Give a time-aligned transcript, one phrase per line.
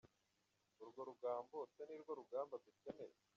[0.81, 3.17] Urwo rugambo se nirwo rugamba dukeneye?